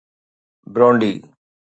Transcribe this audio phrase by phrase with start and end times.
[0.73, 1.11] Burundi